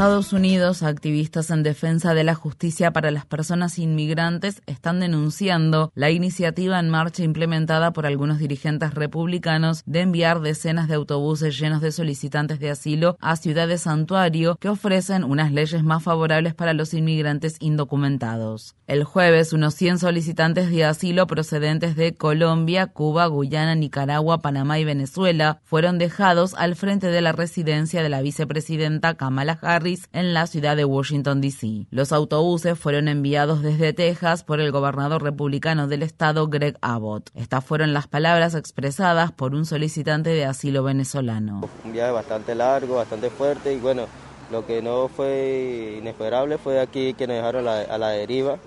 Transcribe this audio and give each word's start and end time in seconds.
Estados 0.00 0.32
Unidos, 0.32 0.82
activistas 0.82 1.50
en 1.50 1.62
defensa 1.62 2.14
de 2.14 2.24
la 2.24 2.34
justicia 2.34 2.90
para 2.90 3.10
las 3.10 3.26
personas 3.26 3.78
inmigrantes 3.78 4.62
están 4.64 4.98
denunciando 4.98 5.92
la 5.94 6.10
iniciativa 6.10 6.80
en 6.80 6.88
marcha 6.88 7.22
implementada 7.22 7.92
por 7.92 8.06
algunos 8.06 8.38
dirigentes 8.38 8.94
republicanos 8.94 9.82
de 9.84 10.00
enviar 10.00 10.40
decenas 10.40 10.88
de 10.88 10.94
autobuses 10.94 11.58
llenos 11.58 11.82
de 11.82 11.92
solicitantes 11.92 12.60
de 12.60 12.70
asilo 12.70 13.18
a 13.20 13.36
ciudades 13.36 13.82
santuario 13.82 14.56
que 14.58 14.70
ofrecen 14.70 15.22
unas 15.22 15.52
leyes 15.52 15.84
más 15.84 16.02
favorables 16.02 16.54
para 16.54 16.72
los 16.72 16.94
inmigrantes 16.94 17.56
indocumentados. 17.60 18.76
El 18.86 19.04
jueves, 19.04 19.52
unos 19.52 19.74
100 19.74 19.98
solicitantes 19.98 20.70
de 20.70 20.86
asilo 20.86 21.26
procedentes 21.26 21.94
de 21.94 22.14
Colombia, 22.14 22.86
Cuba, 22.86 23.26
Guyana, 23.26 23.74
Nicaragua, 23.74 24.40
Panamá 24.40 24.78
y 24.78 24.84
Venezuela 24.86 25.60
fueron 25.62 25.98
dejados 25.98 26.54
al 26.54 26.74
frente 26.74 27.08
de 27.08 27.20
la 27.20 27.32
residencia 27.32 28.02
de 28.02 28.08
la 28.08 28.22
vicepresidenta 28.22 29.12
Kamala 29.12 29.58
Harris 29.60 29.89
en 30.12 30.34
la 30.34 30.46
ciudad 30.46 30.76
de 30.76 30.84
Washington, 30.84 31.40
D.C. 31.40 31.86
Los 31.90 32.12
autobuses 32.12 32.78
fueron 32.78 33.08
enviados 33.08 33.62
desde 33.62 33.92
Texas 33.92 34.44
por 34.44 34.60
el 34.60 34.72
gobernador 34.72 35.22
republicano 35.22 35.88
del 35.88 36.02
estado, 36.02 36.48
Greg 36.48 36.76
Abbott. 36.80 37.30
Estas 37.34 37.64
fueron 37.64 37.92
las 37.92 38.06
palabras 38.06 38.54
expresadas 38.54 39.32
por 39.32 39.54
un 39.54 39.66
solicitante 39.66 40.30
de 40.30 40.44
asilo 40.44 40.82
venezolano. 40.82 41.62
Un 41.84 41.92
viaje 41.92 42.12
bastante 42.12 42.54
largo, 42.54 42.96
bastante 42.96 43.30
fuerte 43.30 43.74
y 43.74 43.78
bueno, 43.78 44.06
lo 44.50 44.66
que 44.66 44.82
no 44.82 45.08
fue 45.08 45.96
inesperable 45.98 46.58
fue 46.58 46.80
aquí 46.80 47.14
que 47.14 47.26
nos 47.26 47.36
dejaron 47.36 47.68
a 47.68 47.98
la 47.98 48.08
deriva 48.10 48.58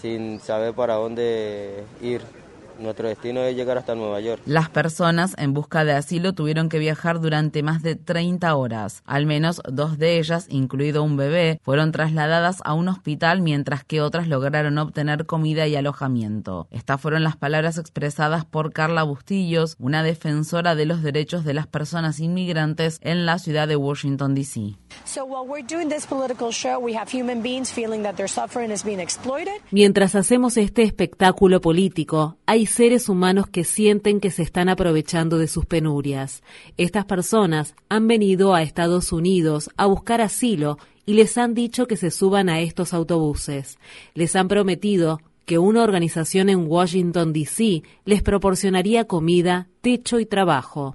sin 0.00 0.40
saber 0.40 0.74
para 0.74 0.94
dónde 0.94 1.84
ir. 2.00 2.22
Nuestro 2.78 3.08
destino 3.08 3.40
es 3.42 3.56
llegar 3.56 3.76
hasta 3.76 3.94
Nueva 3.94 4.20
York. 4.20 4.40
Las 4.46 4.68
personas 4.70 5.34
en 5.36 5.52
busca 5.52 5.84
de 5.84 5.92
asilo 5.92 6.32
tuvieron 6.32 6.68
que 6.68 6.78
viajar 6.78 7.20
durante 7.20 7.62
más 7.62 7.82
de 7.82 7.96
30 7.96 8.54
horas. 8.54 9.02
Al 9.04 9.26
menos 9.26 9.60
dos 9.68 9.98
de 9.98 10.18
ellas, 10.18 10.46
incluido 10.48 11.02
un 11.02 11.16
bebé, 11.16 11.60
fueron 11.62 11.90
trasladadas 11.90 12.60
a 12.64 12.74
un 12.74 12.88
hospital 12.88 13.40
mientras 13.40 13.84
que 13.84 14.00
otras 14.00 14.28
lograron 14.28 14.78
obtener 14.78 15.26
comida 15.26 15.66
y 15.66 15.74
alojamiento. 15.74 16.68
Estas 16.70 17.00
fueron 17.00 17.24
las 17.24 17.36
palabras 17.36 17.78
expresadas 17.78 18.44
por 18.44 18.72
Carla 18.72 19.02
Bustillos, 19.02 19.74
una 19.80 20.02
defensora 20.02 20.76
de 20.76 20.86
los 20.86 21.02
derechos 21.02 21.44
de 21.44 21.54
las 21.54 21.66
personas 21.66 22.20
inmigrantes 22.20 22.98
en 23.02 23.26
la 23.26 23.38
ciudad 23.38 23.66
de 23.66 23.76
Washington, 23.76 24.34
D.C. 24.34 24.76
Mientras 29.70 30.14
hacemos 30.14 30.56
este 30.56 30.82
espectáculo 30.82 31.60
político, 31.60 32.36
hay 32.46 32.67
seres 32.68 33.08
humanos 33.08 33.46
que 33.48 33.64
sienten 33.64 34.20
que 34.20 34.30
se 34.30 34.42
están 34.42 34.68
aprovechando 34.68 35.38
de 35.38 35.48
sus 35.48 35.66
penurias. 35.66 36.42
Estas 36.76 37.04
personas 37.04 37.74
han 37.88 38.06
venido 38.06 38.54
a 38.54 38.62
Estados 38.62 39.12
Unidos 39.12 39.70
a 39.76 39.86
buscar 39.86 40.20
asilo 40.20 40.78
y 41.06 41.14
les 41.14 41.38
han 41.38 41.54
dicho 41.54 41.86
que 41.86 41.96
se 41.96 42.10
suban 42.10 42.48
a 42.48 42.60
estos 42.60 42.94
autobuses. 42.94 43.78
Les 44.14 44.36
han 44.36 44.48
prometido 44.48 45.20
que 45.48 45.58
una 45.58 45.82
organización 45.82 46.50
en 46.50 46.66
Washington, 46.70 47.32
D.C. 47.32 47.82
les 48.04 48.22
proporcionaría 48.22 49.06
comida, 49.06 49.66
techo 49.80 50.20
y 50.20 50.26
trabajo. 50.26 50.94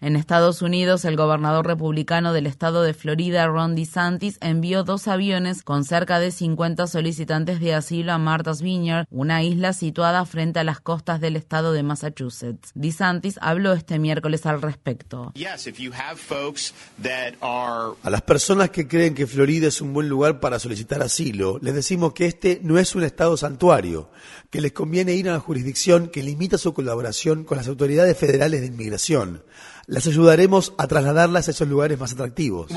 En 0.00 0.14
Estados 0.14 0.62
Unidos, 0.62 1.04
el 1.04 1.16
gobernador 1.16 1.66
republicano 1.66 2.32
del 2.32 2.46
estado 2.46 2.82
de 2.82 2.94
Florida, 2.94 3.46
Ron 3.46 3.74
DeSantis, 3.74 4.38
envió 4.40 4.84
dos 4.84 5.08
aviones 5.08 5.62
con 5.62 5.84
cerca 5.84 6.20
de 6.20 6.30
50 6.30 6.86
solicitantes 6.86 7.60
de 7.60 7.74
asilo 7.74 8.12
a 8.12 8.18
Martha's 8.18 8.60
Vineyard, 8.60 9.06
una 9.10 9.42
isla 9.42 9.72
situada 9.72 10.24
frente 10.26 10.60
a 10.60 10.64
las 10.64 10.80
costas 10.80 11.20
del 11.20 11.36
estado 11.36 11.72
de 11.72 11.82
Massachusetts. 11.82 12.70
DeSantis 12.74 13.38
habló 13.40 13.72
este 13.72 13.98
miércoles 13.98 14.44
al 14.46 14.60
respecto. 14.60 15.32
A 18.02 18.10
las 18.10 18.22
personas 18.22 18.70
que 18.70 18.86
creen 18.86 19.14
que 19.14 19.26
Florida 19.26 19.68
es 19.68 19.80
un 19.80 19.92
buen 19.92 20.08
lugar 20.08 20.40
para 20.40 20.58
solicitar 20.58 21.02
asilo, 21.02 21.58
les 21.62 21.74
decimos 21.74 22.12
que 22.12 22.26
este 22.26 22.60
no 22.62 22.78
es 22.78 22.94
un 22.94 23.02
estado 23.02 23.36
santuario, 23.36 24.10
que 24.50 24.60
les 24.60 24.72
conviene 24.72 25.14
ir 25.14 25.28
a 25.28 25.32
una 25.32 25.40
jurisdicción 25.40 26.08
que 26.08 26.22
limita 26.22 26.58
su 26.58 26.74
colaboración 26.74 27.44
con 27.44 27.56
las 27.56 27.68
autoridades 27.68 28.16
federales 28.16 28.60
de 28.60 28.65
inmigración. 28.66 29.42
Las 29.86 30.06
ayudaremos 30.06 30.74
a 30.78 30.88
trasladarlas 30.88 31.46
a 31.46 31.52
esos 31.52 31.68
lugares 31.68 31.98
más 31.98 32.12
atractivos. 32.12 32.70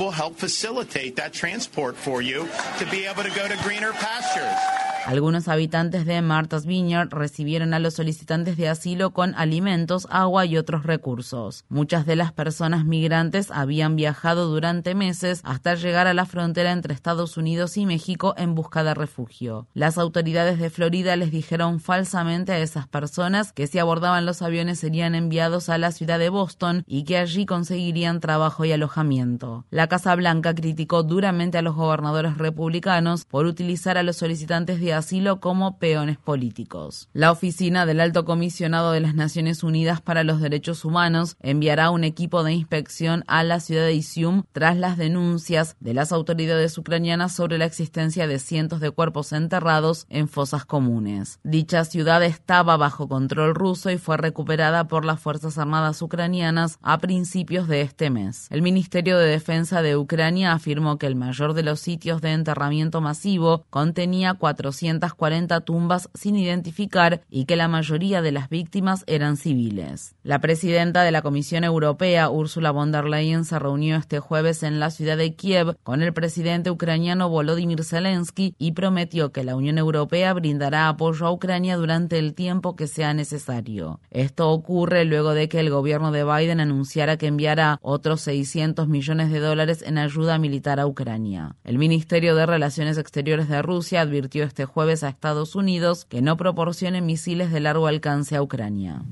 Algunos 5.06 5.48
habitantes 5.48 6.04
de 6.04 6.20
Martha's 6.20 6.66
Vineyard 6.66 7.08
recibieron 7.10 7.72
a 7.72 7.78
los 7.78 7.94
solicitantes 7.94 8.56
de 8.56 8.68
asilo 8.68 9.10
con 9.10 9.34
alimentos, 9.34 10.06
agua 10.10 10.44
y 10.44 10.58
otros 10.58 10.84
recursos. 10.84 11.64
Muchas 11.68 12.04
de 12.06 12.16
las 12.16 12.32
personas 12.32 12.84
migrantes 12.84 13.50
habían 13.50 13.96
viajado 13.96 14.48
durante 14.48 14.94
meses 14.94 15.40
hasta 15.42 15.74
llegar 15.74 16.06
a 16.06 16.14
la 16.14 16.26
frontera 16.26 16.72
entre 16.72 16.92
Estados 16.92 17.36
Unidos 17.38 17.76
y 17.76 17.86
México 17.86 18.34
en 18.36 18.54
busca 18.54 18.84
de 18.84 18.94
refugio. 18.94 19.66
Las 19.74 19.96
autoridades 19.96 20.58
de 20.58 20.70
Florida 20.70 21.16
les 21.16 21.30
dijeron 21.30 21.80
falsamente 21.80 22.52
a 22.52 22.58
esas 22.58 22.86
personas 22.86 23.52
que 23.52 23.66
si 23.66 23.78
abordaban 23.78 24.26
los 24.26 24.42
aviones 24.42 24.80
serían 24.80 25.14
enviados 25.14 25.70
a 25.70 25.78
la 25.78 25.92
ciudad 25.92 26.18
de 26.18 26.28
Boston 26.28 26.84
y 26.86 27.04
que 27.04 27.16
allí 27.16 27.46
conseguirían 27.46 28.20
trabajo 28.20 28.64
y 28.64 28.72
alojamiento. 28.72 29.64
La 29.70 29.88
Casa 29.88 30.14
Blanca 30.14 30.54
criticó 30.54 31.02
duramente 31.02 31.58
a 31.58 31.62
los 31.62 31.74
gobernadores 31.74 32.36
republicanos 32.36 33.24
por 33.24 33.46
utilizar 33.46 33.96
a 33.96 34.02
los 34.02 34.16
solicitantes 34.16 34.80
de 34.80 34.89
asilo 34.92 35.40
como 35.40 35.78
peones 35.78 36.18
políticos. 36.18 37.08
La 37.12 37.30
oficina 37.32 37.86
del 37.86 38.00
Alto 38.00 38.24
Comisionado 38.24 38.92
de 38.92 39.00
las 39.00 39.14
Naciones 39.14 39.62
Unidas 39.62 40.00
para 40.00 40.24
los 40.24 40.40
Derechos 40.40 40.84
Humanos 40.84 41.36
enviará 41.40 41.90
un 41.90 42.04
equipo 42.04 42.42
de 42.44 42.52
inspección 42.52 43.24
a 43.26 43.42
la 43.44 43.60
ciudad 43.60 43.84
de 43.84 43.94
Isium 43.94 44.44
tras 44.52 44.76
las 44.76 44.96
denuncias 44.96 45.76
de 45.80 45.94
las 45.94 46.12
autoridades 46.12 46.76
ucranianas 46.78 47.34
sobre 47.34 47.58
la 47.58 47.64
existencia 47.64 48.26
de 48.26 48.38
cientos 48.38 48.80
de 48.80 48.90
cuerpos 48.90 49.32
enterrados 49.32 50.06
en 50.08 50.28
fosas 50.28 50.64
comunes. 50.64 51.38
Dicha 51.42 51.84
ciudad 51.84 52.22
estaba 52.22 52.76
bajo 52.76 53.08
control 53.08 53.54
ruso 53.54 53.90
y 53.90 53.98
fue 53.98 54.16
recuperada 54.16 54.88
por 54.88 55.04
las 55.04 55.20
Fuerzas 55.20 55.58
Armadas 55.58 56.02
ucranianas 56.02 56.78
a 56.82 56.98
principios 56.98 57.68
de 57.68 57.82
este 57.82 58.10
mes. 58.10 58.46
El 58.50 58.62
Ministerio 58.62 59.18
de 59.18 59.28
Defensa 59.28 59.82
de 59.82 59.96
Ucrania 59.96 60.52
afirmó 60.52 60.98
que 60.98 61.06
el 61.06 61.16
mayor 61.16 61.54
de 61.54 61.62
los 61.62 61.80
sitios 61.80 62.20
de 62.20 62.32
enterramiento 62.32 63.00
masivo 63.00 63.64
contenía 63.70 64.34
400 64.34 64.79
240 64.80 65.60
tumbas 65.60 66.08
sin 66.14 66.36
identificar 66.36 67.20
y 67.28 67.44
que 67.44 67.56
la 67.56 67.68
mayoría 67.68 68.22
de 68.22 68.32
las 68.32 68.48
víctimas 68.48 69.04
eran 69.06 69.36
civiles. 69.36 70.14
La 70.22 70.40
presidenta 70.40 71.02
de 71.02 71.10
la 71.10 71.22
Comisión 71.22 71.64
Europea, 71.64 72.30
Ursula 72.30 72.70
von 72.70 72.92
der 72.92 73.04
Leyen, 73.04 73.44
se 73.44 73.58
reunió 73.58 73.96
este 73.96 74.20
jueves 74.20 74.62
en 74.62 74.80
la 74.80 74.90
ciudad 74.90 75.16
de 75.16 75.34
Kiev 75.34 75.76
con 75.82 76.02
el 76.02 76.12
presidente 76.12 76.70
ucraniano 76.70 77.28
Volodymyr 77.28 77.84
Zelensky 77.84 78.54
y 78.58 78.72
prometió 78.72 79.32
que 79.32 79.44
la 79.44 79.56
Unión 79.56 79.78
Europea 79.78 80.32
brindará 80.32 80.88
apoyo 80.88 81.26
a 81.26 81.32
Ucrania 81.32 81.76
durante 81.76 82.18
el 82.18 82.34
tiempo 82.34 82.76
que 82.76 82.86
sea 82.86 83.12
necesario. 83.14 84.00
Esto 84.10 84.50
ocurre 84.50 85.04
luego 85.04 85.34
de 85.34 85.48
que 85.48 85.60
el 85.60 85.70
gobierno 85.70 86.12
de 86.12 86.24
Biden 86.24 86.60
anunciara 86.60 87.16
que 87.16 87.26
enviará 87.26 87.78
otros 87.82 88.22
600 88.22 88.88
millones 88.88 89.30
de 89.30 89.40
dólares 89.40 89.82
en 89.82 89.98
ayuda 89.98 90.38
militar 90.38 90.80
a 90.80 90.86
Ucrania. 90.86 91.56
El 91.64 91.78
Ministerio 91.78 92.34
de 92.34 92.46
Relaciones 92.46 92.98
Exteriores 92.98 93.48
de 93.48 93.62
Rusia 93.62 94.00
advirtió 94.00 94.44
este 94.44 94.64
jueves 94.70 95.02
a 95.02 95.08
Estados 95.08 95.54
Unidos 95.54 96.04
que 96.04 96.22
no 96.22 96.36
proporcione 96.36 97.00
misiles 97.00 97.52
de 97.52 97.60
largo 97.60 97.86
alcance 97.86 98.36
a 98.36 98.42
Ucrania. 98.42 99.02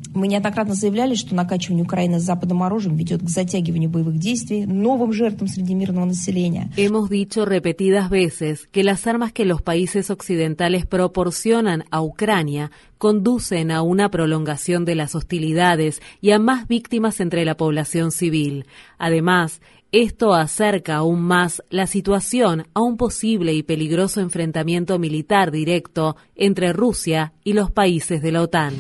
Hemos 6.77 7.11
dicho 7.11 7.45
repetidas 7.45 8.11
veces 8.11 8.69
que 8.73 8.85
las 8.85 9.07
armas 9.07 9.33
que 9.33 9.45
los 9.45 9.63
países 9.63 10.11
occidentales 10.11 10.87
proporcionan 10.87 11.85
a 11.91 12.01
Ucrania 12.03 12.71
conducen 12.99 13.71
a 13.71 13.83
una 13.83 14.11
prolongación 14.11 14.85
de 14.85 14.97
las 14.97 15.15
hostilidades 15.15 16.03
y 16.21 16.33
a 16.33 16.39
más 16.39 16.67
víctimas 16.67 17.21
entre 17.21 17.45
la 17.45 17.57
población 17.57 18.11
civil. 18.11 18.67
Además, 18.99 19.61
esto 19.93 20.35
acerca 20.35 20.97
aún 20.97 21.23
más 21.23 21.63
la 21.71 21.87
situación 21.87 22.67
a 22.75 22.81
un 22.81 22.97
posible 22.97 23.55
y 23.55 23.63
peligroso 23.63 24.21
enfrentamiento 24.21 24.99
militar 24.99 25.51
directo 25.51 26.17
entre 26.35 26.73
Rusia 26.73 27.33
y 27.43 27.55
los 27.55 27.71
países 27.71 28.21
de 28.21 28.33
la 28.33 28.43
OTAN. 28.43 28.75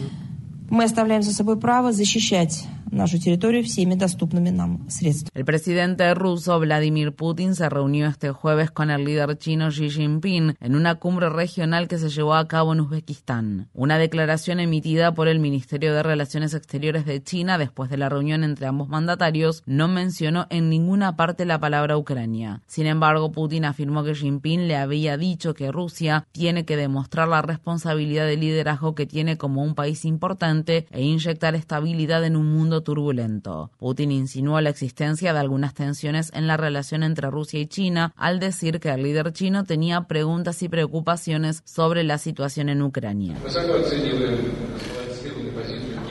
El 5.34 5.44
presidente 5.44 6.14
ruso 6.14 6.58
Vladimir 6.58 7.12
Putin 7.12 7.54
se 7.54 7.68
reunió 7.68 8.06
este 8.06 8.30
jueves 8.30 8.70
con 8.70 8.90
el 8.90 9.04
líder 9.04 9.38
chino 9.38 9.68
Xi 9.68 9.90
Jinping 9.90 10.54
en 10.60 10.74
una 10.74 10.96
cumbre 10.96 11.28
regional 11.28 11.88
que 11.88 11.98
se 11.98 12.08
llevó 12.08 12.34
a 12.34 12.48
cabo 12.48 12.72
en 12.72 12.80
Uzbekistán. 12.80 13.68
Una 13.74 13.98
declaración 13.98 14.60
emitida 14.60 15.12
por 15.12 15.28
el 15.28 15.38
Ministerio 15.38 15.94
de 15.94 16.02
Relaciones 16.02 16.54
Exteriores 16.54 17.04
de 17.04 17.22
China 17.22 17.58
después 17.58 17.90
de 17.90 17.96
la 17.96 18.08
reunión 18.08 18.44
entre 18.44 18.66
ambos 18.66 18.88
mandatarios 18.88 19.62
no 19.66 19.88
mencionó 19.88 20.46
en 20.50 20.68
ninguna 20.68 21.16
parte 21.16 21.44
la 21.44 21.60
palabra 21.60 21.96
Ucrania. 21.96 22.62
Sin 22.66 22.86
embargo, 22.86 23.32
Putin 23.32 23.64
afirmó 23.64 24.04
que 24.04 24.14
Jinping 24.14 24.68
le 24.68 24.76
había 24.76 25.16
dicho 25.16 25.54
que 25.54 25.72
Rusia 25.72 26.26
tiene 26.32 26.64
que 26.64 26.76
demostrar 26.76 27.28
la 27.28 27.42
responsabilidad 27.42 28.26
de 28.26 28.36
liderazgo 28.36 28.94
que 28.94 29.06
tiene 29.06 29.36
como 29.36 29.62
un 29.62 29.74
país 29.74 30.04
importante 30.04 30.86
e 30.90 31.02
inyectar 31.02 31.54
estabilidad 31.54 32.24
en 32.24 32.36
un 32.36 32.52
mundo 32.52 32.77
turbulento. 32.82 33.70
Putin 33.78 34.12
insinuó 34.12 34.60
la 34.60 34.70
existencia 34.70 35.32
de 35.32 35.38
algunas 35.38 35.74
tensiones 35.74 36.30
en 36.34 36.46
la 36.46 36.56
relación 36.56 37.02
entre 37.02 37.30
Rusia 37.30 37.60
y 37.60 37.66
China 37.66 38.12
al 38.16 38.40
decir 38.40 38.80
que 38.80 38.90
el 38.90 39.02
líder 39.02 39.32
chino 39.32 39.64
tenía 39.64 40.02
preguntas 40.02 40.62
y 40.62 40.68
preocupaciones 40.68 41.62
sobre 41.64 42.04
la 42.04 42.18
situación 42.18 42.68
en 42.68 42.82
Ucrania. 42.82 43.36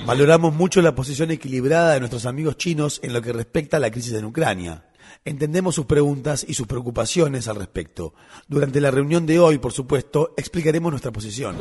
Valoramos 0.06 0.54
mucho 0.54 0.82
la 0.82 0.96
posición 0.96 1.32
equilibrada 1.32 1.94
de 1.94 2.00
nuestros 2.00 2.26
amigos 2.26 2.56
chinos 2.56 3.00
en 3.04 3.12
lo 3.12 3.22
que 3.22 3.34
respecta 3.34 3.78
a 3.78 3.80
la 3.82 3.92
crisis 3.92 4.14
en 4.14 4.24
Ucrania. 4.26 4.86
Entendemos 5.26 5.76
sus 5.76 5.86
preguntas 5.86 6.46
y 6.48 6.54
sus 6.54 6.68
preocupaciones 6.68 7.50
al 7.50 7.58
respecto. 7.58 8.14
Durante 8.48 8.80
la 8.80 8.92
reunión 8.92 9.26
de 9.26 9.40
hoy, 9.40 9.58
por 9.58 9.74
supuesto, 9.74 10.34
explicaremos 10.38 10.92
nuestra 10.92 11.12
posición. 11.12 11.58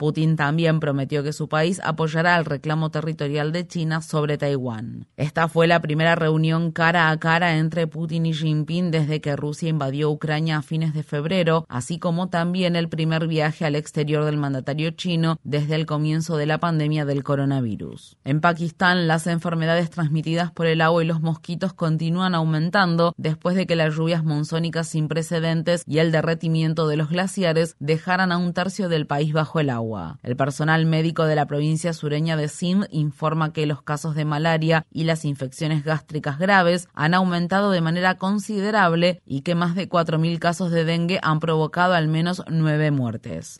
Putin 0.00 0.34
también 0.34 0.80
prometió 0.80 1.22
que 1.22 1.34
su 1.34 1.50
país 1.50 1.78
apoyará 1.84 2.38
el 2.38 2.46
reclamo 2.46 2.90
territorial 2.90 3.52
de 3.52 3.66
China 3.66 4.00
sobre 4.00 4.38
Taiwán. 4.38 5.08
Esta 5.18 5.46
fue 5.46 5.66
la 5.66 5.82
primera 5.82 6.14
reunión 6.14 6.72
cara 6.72 7.10
a 7.10 7.20
cara 7.20 7.58
entre 7.58 7.86
Putin 7.86 8.24
y 8.24 8.32
Jinping 8.32 8.90
desde 8.90 9.20
que 9.20 9.36
Rusia 9.36 9.68
invadió 9.68 10.10
Ucrania 10.10 10.56
a 10.56 10.62
fines 10.62 10.94
de 10.94 11.02
febrero, 11.02 11.66
así 11.68 11.98
como 11.98 12.30
también 12.30 12.76
el 12.76 12.88
primer 12.88 13.26
viaje 13.26 13.66
al 13.66 13.76
exterior 13.76 14.24
del 14.24 14.38
mandatario 14.38 14.92
chino 14.92 15.38
desde 15.44 15.74
el 15.74 15.84
comienzo 15.84 16.38
de 16.38 16.46
la 16.46 16.56
pandemia 16.56 17.04
del 17.04 17.22
coronavirus. 17.22 18.16
En 18.24 18.40
Pakistán, 18.40 19.06
las 19.06 19.26
enfermedades 19.26 19.90
transmitidas 19.90 20.50
por 20.50 20.64
el 20.64 20.80
agua 20.80 21.04
y 21.04 21.06
los 21.06 21.20
mosquitos 21.20 21.74
continúan 21.74 22.34
aumentando 22.34 23.12
después 23.18 23.54
de 23.54 23.66
que 23.66 23.76
las 23.76 23.94
lluvias 23.94 24.24
monzónicas 24.24 24.88
sin 24.88 25.08
precedentes 25.08 25.84
y 25.86 25.98
el 25.98 26.10
derretimiento 26.10 26.88
de 26.88 26.96
los 26.96 27.10
glaciares 27.10 27.76
dejaran 27.80 28.32
a 28.32 28.38
un 28.38 28.54
tercio 28.54 28.88
del 28.88 29.06
país 29.06 29.34
bajo 29.34 29.60
el 29.60 29.68
agua. 29.68 29.89
El 30.22 30.36
personal 30.36 30.86
médico 30.86 31.24
de 31.24 31.34
la 31.34 31.46
provincia 31.46 31.92
sureña 31.92 32.36
de 32.36 32.48
Sindh 32.48 32.86
informa 32.90 33.52
que 33.52 33.66
los 33.66 33.82
casos 33.82 34.14
de 34.14 34.24
malaria 34.24 34.86
y 34.92 35.04
las 35.04 35.24
infecciones 35.24 35.84
gástricas 35.84 36.38
graves 36.38 36.88
han 36.94 37.14
aumentado 37.14 37.70
de 37.70 37.80
manera 37.80 38.16
considerable 38.16 39.20
y 39.26 39.42
que 39.42 39.54
más 39.54 39.74
de 39.74 39.88
4.000 39.88 40.38
casos 40.38 40.70
de 40.70 40.84
dengue 40.84 41.18
han 41.22 41.40
provocado 41.40 41.94
al 41.94 42.08
menos 42.08 42.42
nueve 42.48 42.90
muertes. 42.90 43.56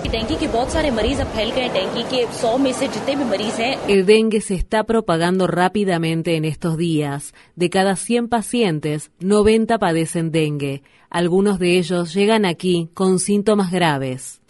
El 3.89 4.07
dengue 4.07 4.41
se 4.41 4.55
está 4.55 4.85
propagando 4.85 5.47
rápidamente 5.47 6.37
en 6.37 6.45
estos 6.45 6.77
días. 6.77 7.35
De 7.57 7.71
cada 7.71 7.97
100 7.97 8.29
pacientes, 8.29 9.11
90 9.21 9.79
padecen 9.79 10.31
dengue. 10.31 10.83
Algunos 11.11 11.59
de 11.59 11.77
ellos 11.77 12.15
llegan 12.15 12.45
aquí 12.45 12.89
con 12.95 13.19
síntomas 13.19 13.73
graves. 13.73 14.41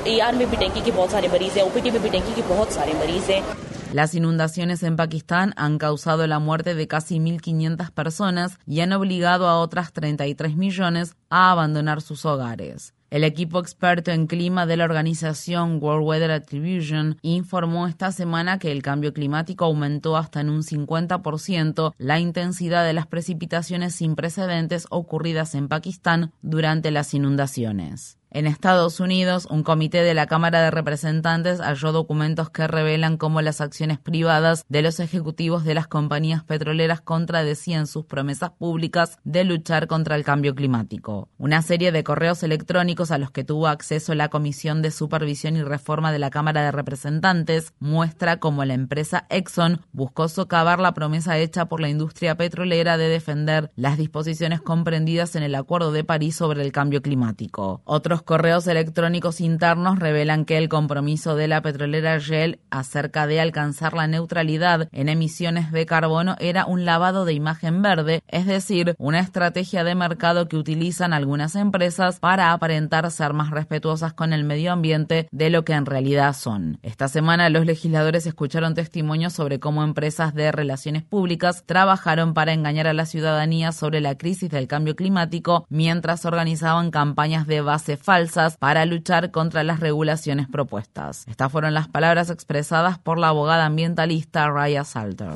Las 3.92 4.14
inundaciones 4.14 4.82
en 4.82 4.96
Pakistán 4.96 5.52
han 5.56 5.78
causado 5.78 6.26
la 6.26 6.38
muerte 6.38 6.74
de 6.74 6.86
casi 6.86 7.18
1.500 7.18 7.90
personas 7.90 8.58
y 8.66 8.80
han 8.80 8.92
obligado 8.92 9.48
a 9.48 9.58
otras 9.58 9.92
33 9.92 10.56
millones 10.56 11.16
a 11.28 11.50
abandonar 11.50 12.00
sus 12.00 12.24
hogares. 12.24 12.94
El 13.10 13.24
equipo 13.24 13.58
experto 13.58 14.12
en 14.12 14.28
clima 14.28 14.66
de 14.66 14.76
la 14.76 14.84
organización 14.84 15.82
World 15.82 16.06
Weather 16.06 16.30
Attribution 16.30 17.18
informó 17.22 17.88
esta 17.88 18.12
semana 18.12 18.60
que 18.60 18.70
el 18.70 18.82
cambio 18.82 19.12
climático 19.12 19.64
aumentó 19.64 20.16
hasta 20.16 20.40
en 20.40 20.50
un 20.50 20.62
50% 20.62 21.92
la 21.98 22.20
intensidad 22.20 22.84
de 22.84 22.92
las 22.92 23.08
precipitaciones 23.08 23.96
sin 23.96 24.14
precedentes 24.14 24.86
ocurridas 24.90 25.56
en 25.56 25.66
Pakistán 25.66 26.32
durante 26.42 26.92
las 26.92 27.12
inundaciones. 27.12 28.19
En 28.32 28.46
Estados 28.46 29.00
Unidos, 29.00 29.48
un 29.50 29.64
comité 29.64 30.04
de 30.04 30.14
la 30.14 30.28
Cámara 30.28 30.62
de 30.62 30.70
Representantes 30.70 31.58
halló 31.58 31.90
documentos 31.90 32.48
que 32.48 32.68
revelan 32.68 33.16
cómo 33.16 33.42
las 33.42 33.60
acciones 33.60 33.98
privadas 33.98 34.64
de 34.68 34.82
los 34.82 35.00
ejecutivos 35.00 35.64
de 35.64 35.74
las 35.74 35.88
compañías 35.88 36.44
petroleras 36.44 37.00
contradecían 37.00 37.88
sus 37.88 38.04
promesas 38.04 38.50
públicas 38.50 39.18
de 39.24 39.42
luchar 39.42 39.88
contra 39.88 40.14
el 40.14 40.22
cambio 40.22 40.54
climático. 40.54 41.28
Una 41.38 41.60
serie 41.62 41.90
de 41.90 42.04
correos 42.04 42.44
electrónicos 42.44 43.10
a 43.10 43.18
los 43.18 43.32
que 43.32 43.42
tuvo 43.42 43.66
acceso 43.66 44.14
la 44.14 44.28
Comisión 44.28 44.80
de 44.80 44.92
Supervisión 44.92 45.56
y 45.56 45.64
Reforma 45.64 46.12
de 46.12 46.20
la 46.20 46.30
Cámara 46.30 46.62
de 46.62 46.70
Representantes 46.70 47.74
muestra 47.80 48.38
cómo 48.38 48.64
la 48.64 48.74
empresa 48.74 49.26
Exxon 49.28 49.80
buscó 49.90 50.28
socavar 50.28 50.78
la 50.78 50.94
promesa 50.94 51.36
hecha 51.36 51.64
por 51.64 51.80
la 51.80 51.88
industria 51.88 52.36
petrolera 52.36 52.96
de 52.96 53.08
defender 53.08 53.72
las 53.74 53.98
disposiciones 53.98 54.60
comprendidas 54.60 55.34
en 55.34 55.42
el 55.42 55.56
Acuerdo 55.56 55.90
de 55.90 56.04
París 56.04 56.36
sobre 56.36 56.62
el 56.62 56.70
cambio 56.70 57.02
climático. 57.02 57.82
Otros 57.84 58.19
correos 58.22 58.66
electrónicos 58.66 59.40
internos 59.40 59.98
revelan 59.98 60.44
que 60.44 60.58
el 60.58 60.68
compromiso 60.68 61.36
de 61.36 61.48
la 61.48 61.62
petrolera 61.62 62.18
Shell 62.18 62.60
acerca 62.70 63.26
de 63.26 63.40
alcanzar 63.40 63.94
la 63.94 64.06
neutralidad 64.06 64.88
en 64.92 65.08
emisiones 65.08 65.72
de 65.72 65.86
carbono 65.86 66.36
era 66.38 66.64
un 66.66 66.84
lavado 66.84 67.24
de 67.24 67.32
imagen 67.32 67.82
verde, 67.82 68.22
es 68.28 68.46
decir, 68.46 68.94
una 68.98 69.20
estrategia 69.20 69.84
de 69.84 69.94
mercado 69.94 70.48
que 70.48 70.56
utilizan 70.56 71.12
algunas 71.12 71.54
empresas 71.56 72.18
para 72.20 72.52
aparentar 72.52 73.10
ser 73.10 73.32
más 73.32 73.50
respetuosas 73.50 74.12
con 74.12 74.32
el 74.32 74.44
medio 74.44 74.72
ambiente 74.72 75.28
de 75.30 75.50
lo 75.50 75.64
que 75.64 75.72
en 75.72 75.86
realidad 75.86 76.34
son. 76.34 76.78
Esta 76.82 77.08
semana 77.08 77.48
los 77.48 77.66
legisladores 77.66 78.26
escucharon 78.26 78.74
testimonios 78.74 79.32
sobre 79.32 79.60
cómo 79.60 79.82
empresas 79.82 80.34
de 80.34 80.52
relaciones 80.52 81.02
públicas 81.02 81.64
trabajaron 81.66 82.34
para 82.34 82.52
engañar 82.52 82.86
a 82.86 82.92
la 82.92 83.06
ciudadanía 83.06 83.72
sobre 83.72 84.00
la 84.00 84.16
crisis 84.16 84.50
del 84.50 84.66
cambio 84.66 84.96
climático 84.96 85.66
mientras 85.68 86.24
organizaban 86.24 86.90
campañas 86.90 87.46
de 87.46 87.60
base 87.60 87.96
falsas 88.10 88.56
para 88.56 88.86
luchar 88.86 89.30
contra 89.30 89.62
las 89.62 89.78
regulaciones 89.78 90.48
propuestas. 90.48 91.24
Estas 91.28 91.52
fueron 91.52 91.74
las 91.74 91.86
palabras 91.86 92.28
expresadas 92.28 92.98
por 92.98 93.20
la 93.20 93.28
abogada 93.28 93.66
ambientalista 93.66 94.50
Raya 94.50 94.82
Salter. 94.82 95.28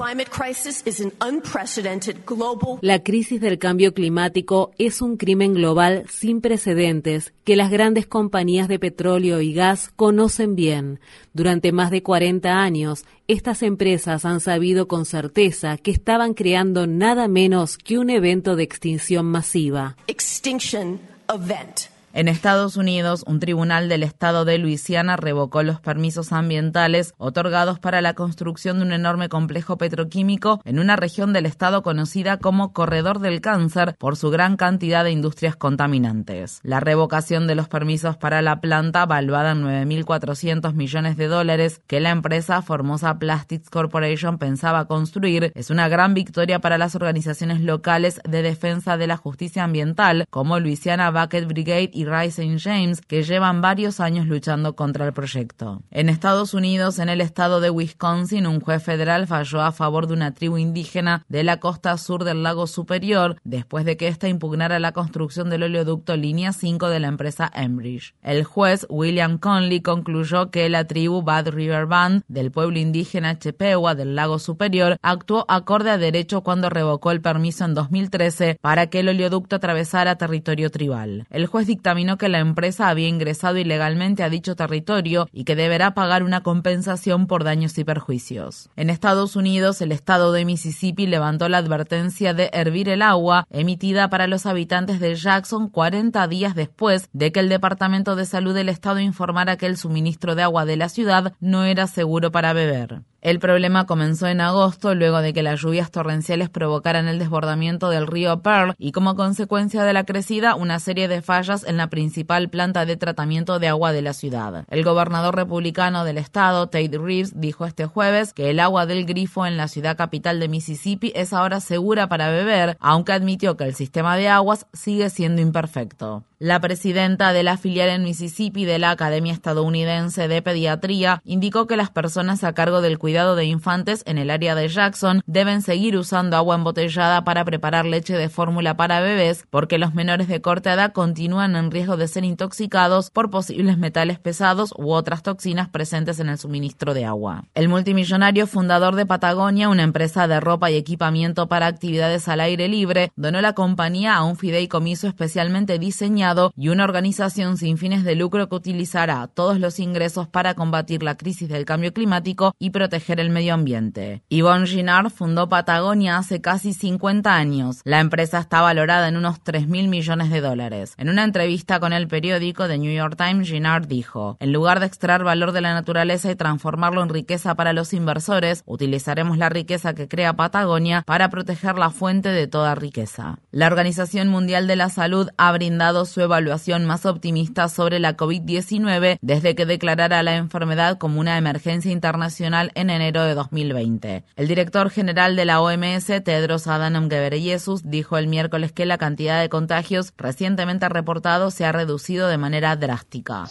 La 2.80 2.98
crisis 3.04 3.40
del 3.40 3.58
cambio 3.60 3.94
climático 3.94 4.72
es 4.76 5.02
un 5.02 5.16
crimen 5.16 5.54
global 5.54 6.04
sin 6.10 6.40
precedentes 6.40 7.32
que 7.44 7.54
las 7.54 7.70
grandes 7.70 8.08
compañías 8.08 8.66
de 8.66 8.80
petróleo 8.80 9.40
y 9.40 9.54
gas 9.54 9.92
conocen 9.94 10.56
bien. 10.56 10.98
Durante 11.32 11.70
más 11.70 11.92
de 11.92 12.02
40 12.02 12.60
años, 12.60 13.04
estas 13.28 13.62
empresas 13.62 14.24
han 14.24 14.40
sabido 14.40 14.88
con 14.88 15.04
certeza 15.04 15.76
que 15.76 15.92
estaban 15.92 16.34
creando 16.34 16.88
nada 16.88 17.28
menos 17.28 17.78
que 17.78 17.98
un 17.98 18.10
evento 18.10 18.56
de 18.56 18.64
extinción 18.64 19.26
masiva. 19.26 19.96
Extinction 20.08 20.98
event. 21.32 21.93
En 22.16 22.28
Estados 22.28 22.76
Unidos, 22.76 23.24
un 23.26 23.40
tribunal 23.40 23.88
del 23.88 24.04
estado 24.04 24.44
de 24.44 24.56
Luisiana 24.58 25.16
revocó 25.16 25.64
los 25.64 25.80
permisos 25.80 26.32
ambientales 26.32 27.12
otorgados 27.18 27.80
para 27.80 28.00
la 28.02 28.14
construcción 28.14 28.78
de 28.78 28.84
un 28.84 28.92
enorme 28.92 29.28
complejo 29.28 29.78
petroquímico 29.78 30.60
en 30.64 30.78
una 30.78 30.94
región 30.94 31.32
del 31.32 31.44
estado 31.44 31.82
conocida 31.82 32.36
como 32.36 32.72
Corredor 32.72 33.18
del 33.18 33.40
Cáncer 33.40 33.96
por 33.98 34.14
su 34.14 34.30
gran 34.30 34.56
cantidad 34.56 35.02
de 35.02 35.10
industrias 35.10 35.56
contaminantes. 35.56 36.60
La 36.62 36.78
revocación 36.78 37.48
de 37.48 37.56
los 37.56 37.66
permisos 37.66 38.16
para 38.16 38.42
la 38.42 38.60
planta, 38.60 39.06
valuada 39.06 39.50
en 39.50 39.64
9.400 39.64 40.72
millones 40.72 41.16
de 41.16 41.26
dólares, 41.26 41.82
que 41.88 41.98
la 41.98 42.10
empresa 42.10 42.62
Formosa 42.62 43.18
Plastics 43.18 43.70
Corporation 43.70 44.38
pensaba 44.38 44.86
construir, 44.86 45.50
es 45.56 45.68
una 45.68 45.88
gran 45.88 46.14
victoria 46.14 46.60
para 46.60 46.78
las 46.78 46.94
organizaciones 46.94 47.60
locales 47.60 48.20
de 48.22 48.42
defensa 48.42 48.96
de 48.96 49.08
la 49.08 49.16
justicia 49.16 49.64
ambiental 49.64 50.26
como 50.30 50.60
Louisiana 50.60 51.10
Bucket 51.10 51.48
Brigade 51.48 51.90
y 51.92 52.03
y 52.04 52.06
Rising 52.06 52.58
James, 52.58 53.00
que 53.00 53.22
llevan 53.22 53.60
varios 53.60 54.00
años 54.00 54.26
luchando 54.26 54.76
contra 54.76 55.06
el 55.06 55.12
proyecto. 55.12 55.82
En 55.90 56.08
Estados 56.08 56.54
Unidos, 56.54 56.98
en 56.98 57.08
el 57.08 57.20
estado 57.20 57.60
de 57.60 57.70
Wisconsin, 57.70 58.46
un 58.46 58.60
juez 58.60 58.82
federal 58.82 59.26
falló 59.26 59.62
a 59.62 59.72
favor 59.72 60.06
de 60.06 60.14
una 60.14 60.34
tribu 60.34 60.58
indígena 60.58 61.24
de 61.28 61.44
la 61.44 61.58
costa 61.58 61.96
sur 61.98 62.24
del 62.24 62.42
lago 62.42 62.66
Superior 62.66 63.36
después 63.44 63.84
de 63.84 63.96
que 63.96 64.08
ésta 64.08 64.28
impugnara 64.28 64.78
la 64.78 64.92
construcción 64.92 65.50
del 65.50 65.64
oleoducto 65.64 66.16
Línea 66.16 66.52
5 66.52 66.88
de 66.88 67.00
la 67.00 67.08
empresa 67.08 67.50
Enbridge. 67.54 68.14
El 68.22 68.44
juez 68.44 68.86
William 68.88 69.38
Conley 69.38 69.80
concluyó 69.80 70.50
que 70.50 70.68
la 70.68 70.84
tribu 70.84 71.22
Bad 71.22 71.48
River 71.50 71.86
Band 71.86 72.22
del 72.28 72.50
pueblo 72.50 72.78
indígena 72.78 73.38
Chepewa 73.38 73.94
del 73.94 74.14
lago 74.14 74.38
Superior 74.38 74.98
actuó 75.02 75.44
acorde 75.48 75.90
a 75.90 75.98
derecho 75.98 76.42
cuando 76.42 76.70
revocó 76.70 77.10
el 77.10 77.20
permiso 77.20 77.64
en 77.64 77.74
2013 77.74 78.58
para 78.60 78.88
que 78.88 79.00
el 79.00 79.08
oleoducto 79.08 79.56
atravesara 79.56 80.16
territorio 80.16 80.70
tribal. 80.70 81.26
El 81.30 81.46
juez 81.46 81.66
dictaminó 81.66 81.93
que 81.94 82.28
la 82.28 82.40
empresa 82.40 82.88
había 82.88 83.08
ingresado 83.08 83.56
ilegalmente 83.56 84.22
a 84.22 84.28
dicho 84.28 84.56
territorio 84.56 85.28
y 85.32 85.44
que 85.44 85.54
deberá 85.54 85.94
pagar 85.94 86.22
una 86.22 86.42
compensación 86.42 87.26
por 87.26 87.44
daños 87.44 87.78
y 87.78 87.84
perjuicios. 87.84 88.68
En 88.76 88.90
Estados 88.90 89.36
Unidos, 89.36 89.80
el 89.80 89.92
estado 89.92 90.32
de 90.32 90.44
Mississippi 90.44 91.06
levantó 91.06 91.48
la 91.48 91.58
advertencia 91.58 92.34
de 92.34 92.50
hervir 92.52 92.88
el 92.88 93.00
agua 93.00 93.46
emitida 93.50 94.10
para 94.10 94.26
los 94.26 94.44
habitantes 94.44 94.98
de 94.98 95.14
Jackson 95.14 95.68
40 95.68 96.26
días 96.26 96.54
después 96.54 97.08
de 97.12 97.30
que 97.30 97.40
el 97.40 97.48
Departamento 97.48 98.16
de 98.16 98.26
Salud 98.26 98.54
del 98.54 98.68
estado 98.68 98.98
informara 98.98 99.56
que 99.56 99.66
el 99.66 99.76
suministro 99.76 100.34
de 100.34 100.42
agua 100.42 100.64
de 100.64 100.76
la 100.76 100.88
ciudad 100.88 101.32
no 101.40 101.64
era 101.64 101.86
seguro 101.86 102.32
para 102.32 102.52
beber. 102.52 103.02
El 103.24 103.38
problema 103.38 103.86
comenzó 103.86 104.26
en 104.26 104.42
agosto, 104.42 104.94
luego 104.94 105.22
de 105.22 105.32
que 105.32 105.42
las 105.42 105.58
lluvias 105.58 105.90
torrenciales 105.90 106.50
provocaran 106.50 107.08
el 107.08 107.18
desbordamiento 107.18 107.88
del 107.88 108.06
río 108.06 108.42
Pearl 108.42 108.74
y 108.76 108.92
como 108.92 109.16
consecuencia 109.16 109.82
de 109.84 109.94
la 109.94 110.04
crecida 110.04 110.54
una 110.56 110.78
serie 110.78 111.08
de 111.08 111.22
fallas 111.22 111.64
en 111.64 111.78
la 111.78 111.88
principal 111.88 112.50
planta 112.50 112.84
de 112.84 112.98
tratamiento 112.98 113.58
de 113.58 113.68
agua 113.68 113.92
de 113.92 114.02
la 114.02 114.12
ciudad. 114.12 114.66
El 114.68 114.84
gobernador 114.84 115.34
republicano 115.36 116.04
del 116.04 116.18
estado, 116.18 116.66
Tate 116.66 116.98
Reeves, 116.98 117.40
dijo 117.40 117.64
este 117.64 117.86
jueves 117.86 118.34
que 118.34 118.50
el 118.50 118.60
agua 118.60 118.84
del 118.84 119.06
grifo 119.06 119.46
en 119.46 119.56
la 119.56 119.68
ciudad 119.68 119.96
capital 119.96 120.38
de 120.38 120.48
Mississippi 120.48 121.10
es 121.14 121.32
ahora 121.32 121.60
segura 121.60 122.10
para 122.10 122.28
beber, 122.28 122.76
aunque 122.78 123.12
admitió 123.12 123.56
que 123.56 123.64
el 123.64 123.74
sistema 123.74 124.18
de 124.18 124.28
aguas 124.28 124.66
sigue 124.74 125.08
siendo 125.08 125.40
imperfecto. 125.40 126.24
La 126.40 126.60
presidenta 126.60 127.32
de 127.32 127.44
la 127.44 127.56
filial 127.56 127.88
en 127.90 128.02
Mississippi 128.02 128.64
de 128.64 128.80
la 128.80 128.90
Academia 128.90 129.32
Estadounidense 129.32 130.26
de 130.26 130.42
Pediatría 130.42 131.22
indicó 131.24 131.68
que 131.68 131.76
las 131.76 131.90
personas 131.90 132.42
a 132.42 132.52
cargo 132.54 132.80
del 132.80 132.98
cuidado 132.98 133.36
de 133.36 133.44
infantes 133.44 134.02
en 134.04 134.18
el 134.18 134.30
área 134.30 134.56
de 134.56 134.66
Jackson 134.66 135.22
deben 135.26 135.62
seguir 135.62 135.96
usando 135.96 136.36
agua 136.36 136.56
embotellada 136.56 137.22
para 137.22 137.44
preparar 137.44 137.84
leche 137.86 138.16
de 138.16 138.28
fórmula 138.28 138.76
para 138.76 139.00
bebés 139.00 139.46
porque 139.48 139.78
los 139.78 139.94
menores 139.94 140.26
de 140.26 140.40
corta 140.40 140.74
edad 140.74 140.92
continúan 140.92 141.54
en 141.54 141.70
riesgo 141.70 141.96
de 141.96 142.08
ser 142.08 142.24
intoxicados 142.24 143.10
por 143.10 143.30
posibles 143.30 143.78
metales 143.78 144.18
pesados 144.18 144.74
u 144.76 144.90
otras 144.90 145.22
toxinas 145.22 145.68
presentes 145.68 146.18
en 146.18 146.28
el 146.28 146.38
suministro 146.38 146.94
de 146.94 147.04
agua. 147.04 147.44
El 147.54 147.68
multimillonario 147.68 148.48
fundador 148.48 148.96
de 148.96 149.06
Patagonia, 149.06 149.68
una 149.68 149.84
empresa 149.84 150.26
de 150.26 150.40
ropa 150.40 150.68
y 150.72 150.76
equipamiento 150.76 151.46
para 151.46 151.68
actividades 151.68 152.26
al 152.26 152.40
aire 152.40 152.66
libre, 152.66 153.12
donó 153.14 153.40
la 153.40 153.52
compañía 153.52 154.16
a 154.16 154.24
un 154.24 154.36
fideicomiso 154.36 155.06
especialmente 155.06 155.78
diseñado 155.78 156.24
y 156.56 156.68
una 156.68 156.84
organización 156.84 157.56
sin 157.56 157.78
fines 157.78 158.04
de 158.04 158.14
lucro 158.14 158.48
que 158.48 158.54
utilizará 158.56 159.26
todos 159.28 159.58
los 159.60 159.78
ingresos 159.78 160.28
para 160.28 160.54
combatir 160.54 161.02
la 161.02 161.16
crisis 161.16 161.48
del 161.48 161.64
cambio 161.64 161.92
climático 161.92 162.54
y 162.58 162.70
proteger 162.70 163.20
el 163.20 163.30
medio 163.30 163.54
ambiente. 163.54 164.22
Yvonne 164.28 164.66
Ginard 164.66 165.10
fundó 165.10 165.48
Patagonia 165.48 166.18
hace 166.18 166.40
casi 166.40 166.72
50 166.72 167.34
años. 167.34 167.80
La 167.84 168.00
empresa 168.00 168.38
está 168.38 168.60
valorada 168.60 169.08
en 169.08 169.16
unos 169.16 169.42
3 169.42 169.68
mil 169.68 169.88
millones 169.88 170.30
de 170.30 170.40
dólares. 170.40 170.94
En 170.98 171.08
una 171.08 171.24
entrevista 171.24 171.80
con 171.80 171.92
el 171.92 172.08
periódico 172.08 172.66
The 172.66 172.78
New 172.78 172.92
York 172.92 173.16
Times, 173.16 173.48
Ginard 173.48 173.86
dijo, 173.86 174.36
en 174.40 174.52
lugar 174.52 174.80
de 174.80 174.86
extraer 174.86 175.24
valor 175.24 175.52
de 175.52 175.60
la 175.60 175.74
naturaleza 175.74 176.30
y 176.30 176.36
transformarlo 176.36 177.02
en 177.02 177.08
riqueza 177.08 177.54
para 177.54 177.72
los 177.72 177.92
inversores, 177.92 178.62
utilizaremos 178.66 179.38
la 179.38 179.48
riqueza 179.48 179.94
que 179.94 180.08
crea 180.08 180.34
Patagonia 180.34 181.02
para 181.06 181.28
proteger 181.28 181.76
la 181.76 181.90
fuente 181.90 182.30
de 182.30 182.46
toda 182.46 182.74
riqueza. 182.74 183.38
La 183.50 183.66
Organización 183.66 184.28
Mundial 184.28 184.66
de 184.66 184.76
la 184.76 184.88
Salud 184.88 185.28
ha 185.36 185.52
brindado 185.52 186.04
su 186.14 186.20
evaluación 186.20 186.84
más 186.84 187.06
optimista 187.06 187.68
sobre 187.68 187.98
la 187.98 188.16
COVID-19 188.16 189.18
desde 189.20 189.56
que 189.56 189.66
declarara 189.66 190.22
la 190.22 190.36
enfermedad 190.36 190.96
como 190.96 191.18
una 191.18 191.36
emergencia 191.36 191.90
internacional 191.90 192.70
en 192.76 192.88
enero 192.88 193.24
de 193.24 193.34
2020. 193.34 194.24
El 194.36 194.46
director 194.46 194.90
general 194.90 195.34
de 195.34 195.44
la 195.44 195.60
OMS, 195.60 196.06
Tedros 196.22 196.68
Adhanom 196.68 197.08
Ghebreyesus, 197.08 197.82
dijo 197.90 198.16
el 198.16 198.28
miércoles 198.28 198.70
que 198.70 198.86
la 198.86 198.96
cantidad 198.96 199.40
de 199.40 199.48
contagios 199.48 200.14
recientemente 200.16 200.88
reportados 200.88 201.52
se 201.54 201.64
ha 201.64 201.72
reducido 201.72 202.28
de 202.28 202.38
manera 202.38 202.76
drástica. 202.76 203.46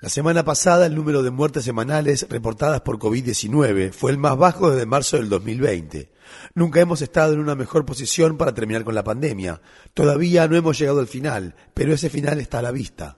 La 0.00 0.08
semana 0.08 0.46
pasada 0.46 0.86
el 0.86 0.94
número 0.94 1.22
de 1.22 1.30
muertes 1.30 1.64
semanales 1.64 2.26
reportadas 2.30 2.80
por 2.80 2.98
COVID-19 2.98 3.92
fue 3.92 4.12
el 4.12 4.16
más 4.16 4.34
bajo 4.38 4.70
desde 4.70 4.86
marzo 4.86 5.18
del 5.18 5.28
2020. 5.28 6.10
Nunca 6.54 6.80
hemos 6.80 7.02
estado 7.02 7.34
en 7.34 7.40
una 7.40 7.54
mejor 7.54 7.84
posición 7.84 8.38
para 8.38 8.54
terminar 8.54 8.82
con 8.82 8.94
la 8.94 9.04
pandemia. 9.04 9.60
Todavía 9.92 10.48
no 10.48 10.56
hemos 10.56 10.78
llegado 10.78 11.00
al 11.00 11.06
final, 11.06 11.54
pero 11.74 11.92
ese 11.92 12.08
final 12.08 12.40
está 12.40 12.60
a 12.60 12.62
la 12.62 12.70
vista. 12.70 13.14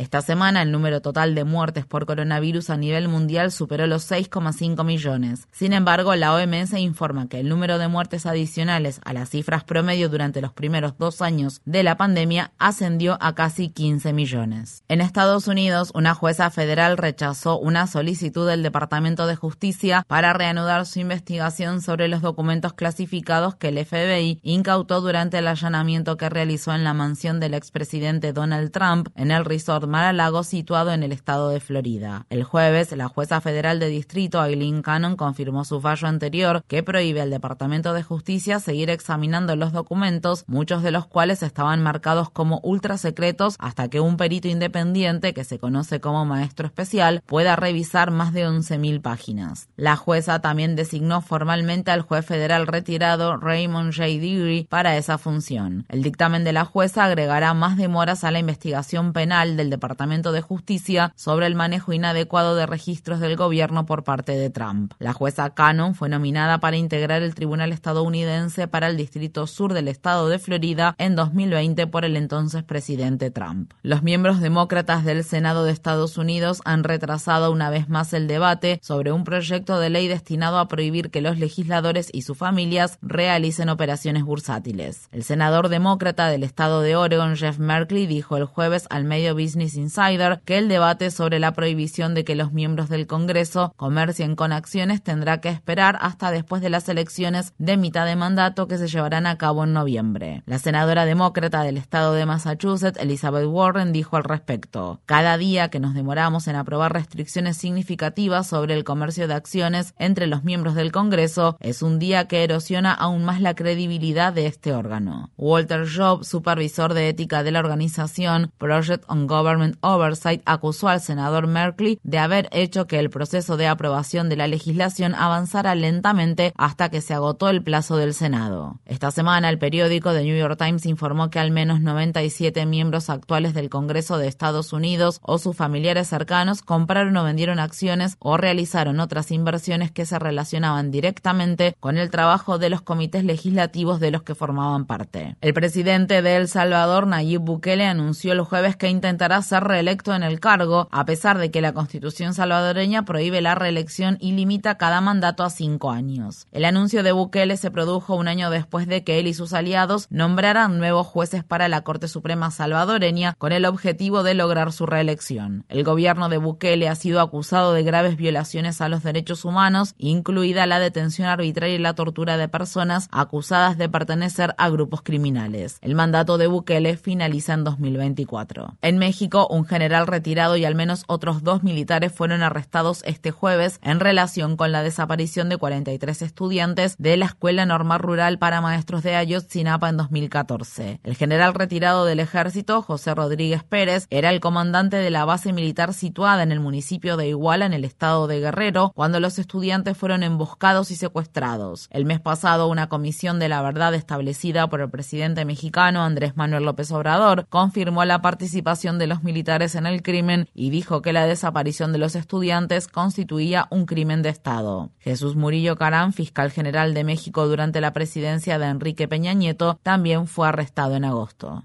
Esta 0.00 0.22
semana 0.22 0.62
el 0.62 0.72
número 0.72 1.02
total 1.02 1.34
de 1.34 1.44
muertes 1.44 1.84
por 1.84 2.06
coronavirus 2.06 2.70
a 2.70 2.78
nivel 2.78 3.06
mundial 3.06 3.52
superó 3.52 3.86
los 3.86 4.10
6,5 4.10 4.82
millones. 4.82 5.46
Sin 5.52 5.74
embargo, 5.74 6.14
la 6.14 6.34
OMS 6.34 6.72
informa 6.78 7.28
que 7.28 7.40
el 7.40 7.50
número 7.50 7.76
de 7.76 7.86
muertes 7.88 8.24
adicionales 8.24 9.02
a 9.04 9.12
las 9.12 9.28
cifras 9.28 9.62
promedio 9.62 10.08
durante 10.08 10.40
los 10.40 10.54
primeros 10.54 10.96
dos 10.96 11.20
años 11.20 11.60
de 11.66 11.82
la 11.82 11.98
pandemia 11.98 12.52
ascendió 12.58 13.18
a 13.20 13.34
casi 13.34 13.68
15 13.68 14.14
millones. 14.14 14.84
En 14.88 15.02
Estados 15.02 15.48
Unidos, 15.48 15.90
una 15.94 16.14
jueza 16.14 16.48
federal 16.48 16.96
rechazó 16.96 17.58
una 17.58 17.86
solicitud 17.86 18.48
del 18.48 18.62
Departamento 18.62 19.26
de 19.26 19.36
Justicia 19.36 20.06
para 20.08 20.32
reanudar 20.32 20.86
su 20.86 21.00
investigación 21.00 21.82
sobre 21.82 22.08
los 22.08 22.22
documentos 22.22 22.72
clasificados 22.72 23.54
que 23.56 23.68
el 23.68 23.84
FBI 23.84 24.40
incautó 24.42 25.02
durante 25.02 25.36
el 25.36 25.46
allanamiento 25.46 26.16
que 26.16 26.30
realizó 26.30 26.72
en 26.72 26.84
la 26.84 26.94
mansión 26.94 27.38
del 27.38 27.52
expresidente 27.52 28.32
Donald 28.32 28.70
Trump 28.70 29.08
en 29.14 29.30
el 29.30 29.44
resort 29.44 29.89
Mar-a-Lago 29.90 30.44
situado 30.44 30.92
en 30.92 31.02
el 31.02 31.12
estado 31.12 31.50
de 31.50 31.60
Florida. 31.60 32.24
El 32.30 32.44
jueves, 32.44 32.92
la 32.96 33.08
jueza 33.08 33.40
federal 33.40 33.80
de 33.80 33.88
distrito 33.88 34.42
Eileen 34.42 34.82
Cannon 34.82 35.16
confirmó 35.16 35.64
su 35.64 35.80
fallo 35.80 36.06
anterior 36.06 36.62
que 36.68 36.82
prohíbe 36.82 37.20
al 37.20 37.30
Departamento 37.30 37.92
de 37.92 38.02
Justicia 38.02 38.60
seguir 38.60 38.88
examinando 38.88 39.56
los 39.56 39.72
documentos, 39.72 40.44
muchos 40.46 40.82
de 40.82 40.92
los 40.92 41.06
cuales 41.06 41.42
estaban 41.42 41.82
marcados 41.82 42.30
como 42.30 42.60
ultra 42.62 42.96
secretos 42.96 43.56
hasta 43.58 43.88
que 43.88 44.00
un 44.00 44.16
perito 44.16 44.48
independiente, 44.48 45.34
que 45.34 45.44
se 45.44 45.58
conoce 45.58 46.00
como 46.00 46.24
maestro 46.24 46.66
especial, 46.66 47.22
pueda 47.26 47.56
revisar 47.56 48.12
más 48.12 48.32
de 48.32 48.46
11.000 48.46 49.02
páginas. 49.02 49.68
La 49.76 49.96
jueza 49.96 50.40
también 50.40 50.76
designó 50.76 51.20
formalmente 51.20 51.90
al 51.90 52.02
juez 52.02 52.24
federal 52.24 52.68
retirado 52.68 53.36
Raymond 53.36 53.92
J. 53.92 54.06
Deary 54.06 54.66
para 54.70 54.96
esa 54.96 55.18
función. 55.18 55.84
El 55.88 56.02
dictamen 56.02 56.44
de 56.44 56.52
la 56.52 56.64
jueza 56.64 57.04
agregará 57.04 57.54
más 57.54 57.76
demoras 57.76 58.22
a 58.22 58.30
la 58.30 58.38
investigación 58.38 59.12
penal 59.12 59.56
del 59.56 59.68
Departamento 59.70 59.79
de 59.80 60.40
Justicia 60.40 61.12
sobre 61.16 61.46
el 61.46 61.54
manejo 61.54 61.92
inadecuado 61.92 62.54
de 62.54 62.66
registros 62.66 63.18
del 63.18 63.36
gobierno 63.36 63.86
por 63.86 64.04
parte 64.04 64.32
de 64.32 64.50
Trump. 64.50 64.92
La 64.98 65.12
jueza 65.12 65.50
Cannon 65.50 65.94
fue 65.94 66.08
nominada 66.08 66.58
para 66.58 66.76
integrar 66.76 67.22
el 67.22 67.34
Tribunal 67.34 67.72
estadounidense 67.72 68.68
para 68.68 68.86
el 68.88 68.96
Distrito 68.96 69.46
Sur 69.46 69.72
del 69.72 69.88
Estado 69.88 70.28
de 70.28 70.38
Florida 70.38 70.94
en 70.98 71.16
2020 71.16 71.86
por 71.86 72.04
el 72.04 72.16
entonces 72.16 72.62
presidente 72.62 73.30
Trump. 73.30 73.72
Los 73.82 74.02
miembros 74.02 74.40
demócratas 74.40 75.04
del 75.04 75.24
Senado 75.24 75.64
de 75.64 75.72
Estados 75.72 76.18
Unidos 76.18 76.60
han 76.64 76.84
retrasado 76.84 77.50
una 77.50 77.70
vez 77.70 77.88
más 77.88 78.12
el 78.12 78.26
debate 78.26 78.78
sobre 78.82 79.12
un 79.12 79.24
proyecto 79.24 79.80
de 79.80 79.90
ley 79.90 80.08
destinado 80.08 80.58
a 80.58 80.68
prohibir 80.68 81.10
que 81.10 81.20
los 81.20 81.38
legisladores 81.38 82.10
y 82.12 82.22
sus 82.22 82.36
familias 82.36 82.98
realicen 83.02 83.68
operaciones 83.68 84.24
bursátiles. 84.24 85.08
El 85.10 85.24
senador 85.24 85.68
demócrata 85.68 86.28
del 86.28 86.44
estado 86.44 86.82
de 86.82 86.96
Oregon, 86.96 87.36
Jeff 87.36 87.58
Merkley, 87.58 88.06
dijo 88.06 88.36
el 88.36 88.44
jueves 88.44 88.86
al 88.90 89.04
medio 89.04 89.34
Business 89.34 89.69
Insider 89.76 90.40
que 90.44 90.58
el 90.58 90.68
debate 90.68 91.10
sobre 91.10 91.38
la 91.38 91.52
prohibición 91.52 92.14
de 92.14 92.24
que 92.24 92.34
los 92.34 92.52
miembros 92.52 92.88
del 92.88 93.06
Congreso 93.06 93.72
comercien 93.76 94.36
con 94.36 94.52
acciones 94.52 95.02
tendrá 95.02 95.40
que 95.40 95.48
esperar 95.48 95.98
hasta 96.00 96.30
después 96.30 96.62
de 96.62 96.70
las 96.70 96.88
elecciones 96.88 97.54
de 97.58 97.76
mitad 97.76 98.06
de 98.06 98.16
mandato 98.16 98.68
que 98.68 98.78
se 98.78 98.88
llevarán 98.88 99.26
a 99.26 99.38
cabo 99.38 99.64
en 99.64 99.72
noviembre. 99.72 100.42
La 100.46 100.58
senadora 100.58 101.04
demócrata 101.04 101.62
del 101.62 101.76
estado 101.76 102.14
de 102.14 102.26
Massachusetts, 102.26 102.98
Elizabeth 102.98 103.46
Warren, 103.46 103.92
dijo 103.92 104.16
al 104.16 104.24
respecto, 104.24 105.00
cada 105.06 105.36
día 105.36 105.68
que 105.68 105.80
nos 105.80 105.94
demoramos 105.94 106.48
en 106.48 106.56
aprobar 106.56 106.92
restricciones 106.92 107.56
significativas 107.56 108.46
sobre 108.46 108.74
el 108.74 108.84
comercio 108.84 109.28
de 109.28 109.34
acciones 109.34 109.94
entre 109.98 110.26
los 110.26 110.44
miembros 110.44 110.74
del 110.74 110.92
Congreso 110.92 111.56
es 111.60 111.82
un 111.82 111.98
día 111.98 112.26
que 112.28 112.44
erosiona 112.44 112.92
aún 112.92 113.24
más 113.24 113.40
la 113.40 113.54
credibilidad 113.54 114.32
de 114.32 114.46
este 114.46 114.72
órgano. 114.72 115.30
Walter 115.36 115.86
Job, 115.88 116.24
supervisor 116.24 116.94
de 116.94 117.08
ética 117.08 117.42
de 117.42 117.52
la 117.52 117.60
organización 117.60 118.52
Project 118.58 119.04
on 119.08 119.26
Government 119.26 119.49
Government 119.50 119.78
Oversight 119.80 120.42
acusó 120.44 120.88
al 120.88 121.00
senador 121.00 121.48
Merkley 121.48 121.98
de 122.04 122.18
haber 122.18 122.48
hecho 122.52 122.86
que 122.86 123.00
el 123.00 123.10
proceso 123.10 123.56
de 123.56 123.66
aprobación 123.66 124.28
de 124.28 124.36
la 124.36 124.46
legislación 124.46 125.14
avanzara 125.14 125.74
lentamente 125.74 126.52
hasta 126.56 126.88
que 126.88 127.00
se 127.00 127.14
agotó 127.14 127.48
el 127.48 127.62
plazo 127.62 127.96
del 127.96 128.14
Senado. 128.14 128.78
Esta 128.86 129.10
semana, 129.10 129.48
el 129.48 129.58
periódico 129.58 130.12
The 130.12 130.22
New 130.22 130.38
York 130.38 130.56
Times 130.56 130.86
informó 130.86 131.30
que 131.30 131.40
al 131.40 131.50
menos 131.50 131.80
97 131.80 132.64
miembros 132.64 133.10
actuales 133.10 133.52
del 133.52 133.70
Congreso 133.70 134.18
de 134.18 134.28
Estados 134.28 134.72
Unidos 134.72 135.18
o 135.22 135.38
sus 135.38 135.56
familiares 135.56 136.08
cercanos 136.08 136.62
compraron 136.62 137.16
o 137.16 137.24
vendieron 137.24 137.58
acciones 137.58 138.16
o 138.20 138.36
realizaron 138.36 139.00
otras 139.00 139.32
inversiones 139.32 139.90
que 139.90 140.06
se 140.06 140.18
relacionaban 140.18 140.92
directamente 140.92 141.76
con 141.80 141.98
el 141.98 142.10
trabajo 142.10 142.58
de 142.58 142.70
los 142.70 142.82
comités 142.82 143.24
legislativos 143.24 143.98
de 143.98 144.12
los 144.12 144.22
que 144.22 144.36
formaban 144.36 144.86
parte. 144.86 145.36
El 145.40 145.54
presidente 145.54 146.22
de 146.22 146.36
El 146.36 146.46
Salvador, 146.46 147.08
Nayib 147.08 147.40
Bukele, 147.40 147.86
anunció 147.86 148.32
el 148.32 148.42
jueves 148.42 148.76
que 148.76 148.88
intentará 148.88 149.39
ser 149.42 149.64
reelecto 149.64 150.14
en 150.14 150.22
el 150.22 150.40
cargo, 150.40 150.88
a 150.90 151.04
pesar 151.04 151.38
de 151.38 151.50
que 151.50 151.60
la 151.60 151.72
constitución 151.72 152.34
salvadoreña 152.34 153.04
prohíbe 153.04 153.40
la 153.40 153.54
reelección 153.54 154.16
y 154.20 154.32
limita 154.32 154.78
cada 154.78 155.00
mandato 155.00 155.44
a 155.44 155.50
cinco 155.50 155.90
años. 155.90 156.46
El 156.52 156.64
anuncio 156.64 157.02
de 157.02 157.12
Bukele 157.12 157.56
se 157.56 157.70
produjo 157.70 158.14
un 158.14 158.28
año 158.28 158.50
después 158.50 158.86
de 158.86 159.04
que 159.04 159.18
él 159.18 159.26
y 159.26 159.34
sus 159.34 159.52
aliados 159.52 160.06
nombraran 160.10 160.78
nuevos 160.78 161.06
jueces 161.06 161.44
para 161.44 161.68
la 161.68 161.82
Corte 161.82 162.08
Suprema 162.08 162.50
salvadoreña 162.50 163.34
con 163.38 163.52
el 163.52 163.64
objetivo 163.64 164.22
de 164.22 164.34
lograr 164.34 164.72
su 164.72 164.86
reelección. 164.86 165.64
El 165.68 165.84
gobierno 165.84 166.28
de 166.28 166.38
Bukele 166.38 166.88
ha 166.88 166.94
sido 166.94 167.20
acusado 167.20 167.72
de 167.72 167.82
graves 167.82 168.16
violaciones 168.16 168.80
a 168.80 168.88
los 168.88 169.02
derechos 169.02 169.44
humanos, 169.44 169.94
incluida 169.98 170.66
la 170.66 170.78
detención 170.78 171.28
arbitraria 171.28 171.76
y 171.76 171.78
la 171.78 171.94
tortura 171.94 172.36
de 172.36 172.48
personas 172.48 173.08
acusadas 173.10 173.78
de 173.78 173.88
pertenecer 173.88 174.54
a 174.58 174.68
grupos 174.68 175.02
criminales. 175.02 175.78
El 175.80 175.94
mandato 175.94 176.38
de 176.38 176.46
Bukele 176.46 176.96
finaliza 176.96 177.54
en 177.54 177.64
2024. 177.64 178.76
En 178.82 178.98
México, 178.98 179.29
un 179.48 179.64
general 179.64 180.06
retirado 180.06 180.56
y 180.56 180.64
al 180.64 180.74
menos 180.74 181.04
otros 181.06 181.42
dos 181.42 181.62
militares 181.62 182.12
fueron 182.12 182.42
arrestados 182.42 183.02
este 183.04 183.30
jueves 183.30 183.78
en 183.82 184.00
relación 184.00 184.56
con 184.56 184.72
la 184.72 184.82
desaparición 184.82 185.48
de 185.48 185.56
43 185.56 186.22
estudiantes 186.22 186.96
de 186.98 187.16
la 187.16 187.26
Escuela 187.26 187.64
Normal 187.66 188.00
Rural 188.00 188.38
para 188.38 188.60
Maestros 188.60 189.02
de 189.02 189.16
Ayotzinapa 189.16 189.88
en 189.88 189.96
2014. 189.96 191.00
El 191.02 191.16
general 191.16 191.54
retirado 191.54 192.04
del 192.04 192.20
ejército, 192.20 192.82
José 192.82 193.14
Rodríguez 193.14 193.62
Pérez, 193.62 194.06
era 194.10 194.30
el 194.30 194.40
comandante 194.40 194.96
de 194.96 195.10
la 195.10 195.24
base 195.24 195.52
militar 195.52 195.94
situada 195.94 196.42
en 196.42 196.52
el 196.52 196.60
municipio 196.60 197.16
de 197.16 197.28
Iguala, 197.28 197.66
en 197.66 197.72
el 197.72 197.84
estado 197.84 198.26
de 198.26 198.40
Guerrero, 198.40 198.92
cuando 198.94 199.20
los 199.20 199.38
estudiantes 199.38 199.96
fueron 199.96 200.22
emboscados 200.22 200.90
y 200.90 200.96
secuestrados. 200.96 201.88
El 201.90 202.04
mes 202.04 202.20
pasado, 202.20 202.68
una 202.68 202.88
comisión 202.88 203.38
de 203.38 203.48
la 203.48 203.62
verdad 203.62 203.94
establecida 203.94 204.68
por 204.68 204.80
el 204.80 204.90
presidente 204.90 205.44
mexicano 205.44 206.02
Andrés 206.02 206.36
Manuel 206.36 206.64
López 206.64 206.90
Obrador 206.92 207.46
confirmó 207.48 208.04
la 208.04 208.22
participación 208.22 208.98
de 208.98 209.06
militares 209.22 209.74
en 209.74 209.86
el 209.86 210.02
crimen 210.02 210.48
y 210.54 210.70
dijo 210.70 211.02
que 211.02 211.12
la 211.12 211.26
desaparición 211.26 211.92
de 211.92 211.98
los 211.98 212.16
estudiantes 212.16 212.88
constituía 212.88 213.66
un 213.70 213.86
crimen 213.86 214.22
de 214.22 214.28
Estado. 214.28 214.90
Jesús 214.98 215.36
Murillo 215.36 215.76
Carán, 215.76 216.12
fiscal 216.12 216.50
general 216.50 216.94
de 216.94 217.04
México 217.04 217.46
durante 217.46 217.80
la 217.80 217.92
presidencia 217.92 218.58
de 218.58 218.66
Enrique 218.66 219.08
Peña 219.08 219.34
Nieto, 219.34 219.78
también 219.82 220.26
fue 220.26 220.48
arrestado 220.48 220.96
en 220.96 221.04
agosto. 221.04 221.64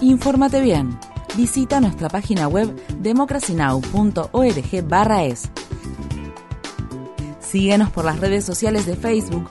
Infórmate 0.00 0.60
bien. 0.60 0.96
Visita 1.36 1.80
nuestra 1.80 2.08
página 2.08 2.46
web 2.48 2.72
democracynow.org/es. 3.00 5.50
Síguenos 7.40 7.90
por 7.90 8.04
las 8.04 8.20
redes 8.20 8.44
sociales 8.44 8.86
de 8.86 8.94
Facebook, 8.94 9.50